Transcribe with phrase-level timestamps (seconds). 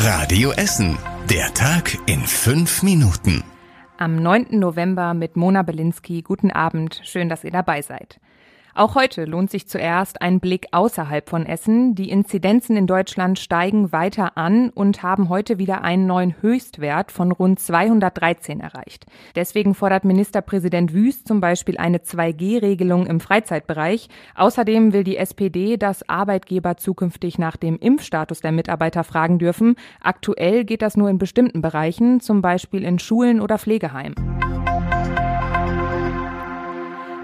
[0.00, 0.96] Radio Essen.
[1.28, 3.42] Der Tag in fünf Minuten.
[3.96, 4.46] Am 9.
[4.52, 6.22] November mit Mona Belinsky.
[6.22, 7.00] Guten Abend.
[7.02, 8.20] Schön, dass ihr dabei seid.
[8.78, 11.96] Auch heute lohnt sich zuerst ein Blick außerhalb von Essen.
[11.96, 17.32] Die Inzidenzen in Deutschland steigen weiter an und haben heute wieder einen neuen Höchstwert von
[17.32, 19.06] rund 213 erreicht.
[19.34, 24.08] Deswegen fordert Ministerpräsident Wüst zum Beispiel eine 2G-Regelung im Freizeitbereich.
[24.36, 29.74] Außerdem will die SPD, dass Arbeitgeber zukünftig nach dem Impfstatus der Mitarbeiter fragen dürfen.
[30.00, 34.37] Aktuell geht das nur in bestimmten Bereichen, zum Beispiel in Schulen oder Pflegeheimen.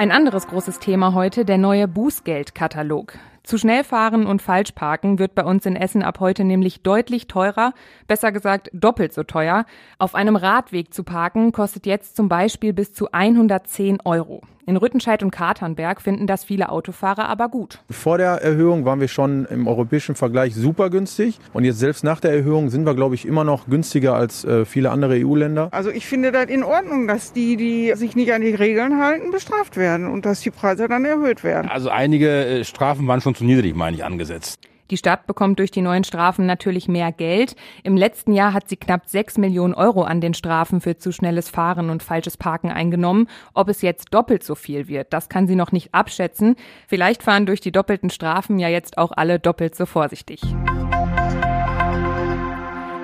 [0.00, 3.18] Ein anderes großes Thema heute, der neue Bußgeldkatalog.
[3.42, 7.26] Zu schnell fahren und falsch parken wird bei uns in Essen ab heute nämlich deutlich
[7.26, 7.74] teurer,
[8.08, 9.66] besser gesagt doppelt so teuer.
[9.98, 14.40] Auf einem Radweg zu parken kostet jetzt zum Beispiel bis zu 110 Euro.
[14.70, 17.80] In Rüttenscheid und Katernberg finden das viele Autofahrer aber gut.
[17.90, 21.40] Vor der Erhöhung waren wir schon im europäischen Vergleich super günstig.
[21.52, 24.64] Und jetzt selbst nach der Erhöhung sind wir, glaube ich, immer noch günstiger als äh,
[24.64, 25.70] viele andere EU-Länder.
[25.72, 29.32] Also ich finde das in Ordnung, dass die, die sich nicht an die Regeln halten,
[29.32, 31.68] bestraft werden und dass die Preise dann erhöht werden.
[31.68, 34.60] Also einige äh, Strafen waren schon zu niedrig, meine ich, angesetzt.
[34.90, 37.54] Die Stadt bekommt durch die neuen Strafen natürlich mehr Geld.
[37.84, 41.48] Im letzten Jahr hat sie knapp sechs Millionen Euro an den Strafen für zu schnelles
[41.48, 43.28] Fahren und falsches Parken eingenommen.
[43.54, 46.56] Ob es jetzt doppelt so viel wird, das kann sie noch nicht abschätzen.
[46.88, 50.40] Vielleicht fahren durch die doppelten Strafen ja jetzt auch alle doppelt so vorsichtig.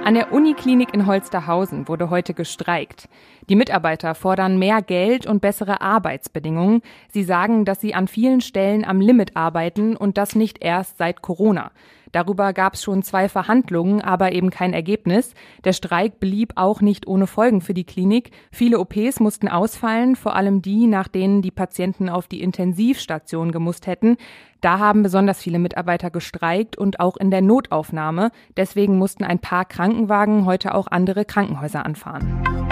[0.06, 3.08] An der Uniklinik in Holsterhausen wurde heute gestreikt.
[3.48, 6.82] Die Mitarbeiter fordern mehr Geld und bessere Arbeitsbedingungen.
[7.10, 11.22] Sie sagen, dass sie an vielen Stellen am Limit arbeiten und das nicht erst seit
[11.22, 11.72] Corona.
[12.12, 15.34] Darüber gab es schon zwei Verhandlungen, aber eben kein Ergebnis.
[15.64, 18.30] Der Streik blieb auch nicht ohne Folgen für die Klinik.
[18.50, 23.86] Viele OPs mussten ausfallen, vor allem die, nach denen die Patienten auf die Intensivstation gemusst
[23.86, 24.16] hätten.
[24.60, 28.30] Da haben besonders viele Mitarbeiter gestreikt und auch in der Notaufnahme.
[28.56, 32.66] Deswegen mussten ein paar Krankenwagen heute auch andere Krankenhäuser anfahren.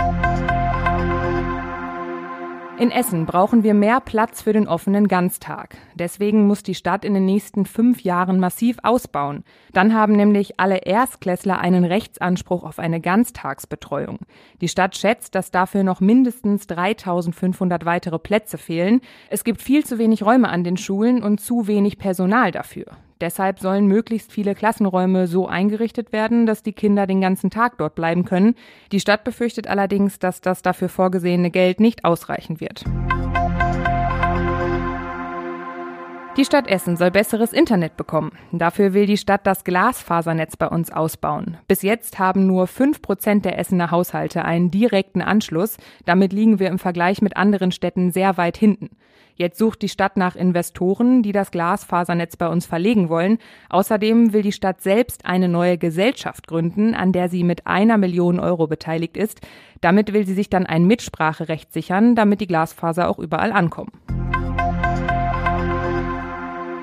[2.76, 5.76] In Essen brauchen wir mehr Platz für den offenen Ganztag.
[5.94, 9.44] Deswegen muss die Stadt in den nächsten fünf Jahren massiv ausbauen.
[9.72, 14.18] Dann haben nämlich alle Erstklässler einen Rechtsanspruch auf eine Ganztagsbetreuung.
[14.60, 19.02] Die Stadt schätzt, dass dafür noch mindestens 3500 weitere Plätze fehlen.
[19.30, 22.86] Es gibt viel zu wenig Räume an den Schulen und zu wenig Personal dafür.
[23.24, 27.94] Deshalb sollen möglichst viele Klassenräume so eingerichtet werden, dass die Kinder den ganzen Tag dort
[27.94, 28.54] bleiben können.
[28.92, 32.84] Die Stadt befürchtet allerdings, dass das dafür vorgesehene Geld nicht ausreichen wird.
[36.36, 38.32] Die Stadt Essen soll besseres Internet bekommen.
[38.52, 41.56] Dafür will die Stadt das Glasfasernetz bei uns ausbauen.
[41.66, 45.78] Bis jetzt haben nur fünf Prozent der Essener Haushalte einen direkten Anschluss.
[46.04, 48.90] Damit liegen wir im Vergleich mit anderen Städten sehr weit hinten.
[49.36, 53.38] Jetzt sucht die Stadt nach Investoren, die das Glasfasernetz bei uns verlegen wollen.
[53.68, 58.38] Außerdem will die Stadt selbst eine neue Gesellschaft gründen, an der sie mit einer Million
[58.38, 59.40] Euro beteiligt ist.
[59.80, 63.90] Damit will sie sich dann ein Mitspracherecht sichern, damit die Glasfaser auch überall ankommen.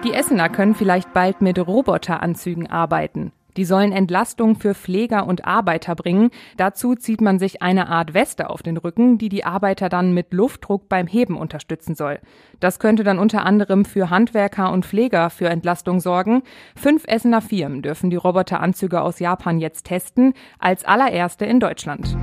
[0.04, 3.32] Die Essener können vielleicht bald mit Roboteranzügen arbeiten.
[3.58, 6.32] Die sollen Entlastung für Pfleger und Arbeiter bringen.
[6.58, 10.34] Dazu zieht man sich eine Art Weste auf den Rücken, die die Arbeiter dann mit
[10.34, 12.20] Luftdruck beim Heben unterstützen soll.
[12.60, 16.44] Das könnte dann unter anderem für Handwerker und Pfleger für Entlastung sorgen.
[16.76, 22.18] Fünf Essener Firmen dürfen die Roboteranzüge aus Japan jetzt testen, als allererste in Deutschland.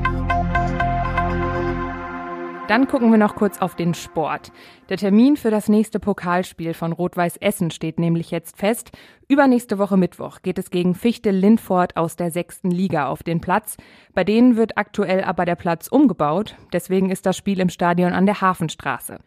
[2.69, 4.53] Dann gucken wir noch kurz auf den Sport.
[4.91, 8.91] Der Termin für das nächste Pokalspiel von Rot-Weiß Essen steht nämlich jetzt fest.
[9.27, 13.79] Übernächste Woche Mittwoch geht es gegen Fichte Lindfort aus der sechsten Liga auf den Platz.
[14.13, 16.57] Bei denen wird aktuell aber der Platz umgebaut.
[16.75, 19.19] Deswegen ist das Spiel im Stadion an der Hafenstraße.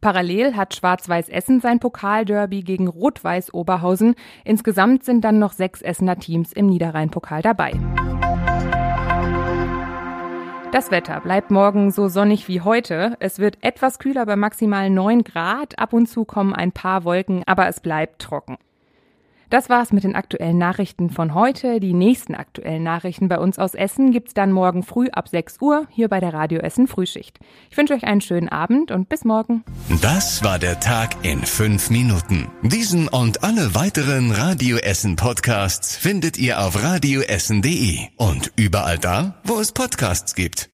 [0.00, 4.16] Parallel hat Schwarz-Weiß Essen sein Pokalderby gegen Rot-Weiß Oberhausen.
[4.44, 7.74] Insgesamt sind dann noch sechs Essener Teams im Niederrhein-Pokal dabei.
[10.70, 13.16] Das Wetter bleibt morgen so sonnig wie heute.
[13.20, 15.78] Es wird etwas kühler bei maximal 9 Grad.
[15.78, 18.58] Ab und zu kommen ein paar Wolken, aber es bleibt trocken.
[19.50, 21.80] Das war's mit den aktuellen Nachrichten von heute.
[21.80, 25.86] Die nächsten aktuellen Nachrichten bei uns aus Essen gibt's dann morgen früh ab 6 Uhr
[25.90, 27.38] hier bei der Radio Essen Frühschicht.
[27.70, 29.64] Ich wünsche euch einen schönen Abend und bis morgen.
[30.02, 32.48] Das war der Tag in fünf Minuten.
[32.62, 39.58] Diesen und alle weiteren Radio Essen Podcasts findet ihr auf radioessen.de und überall da, wo
[39.60, 40.66] es Podcasts gibt.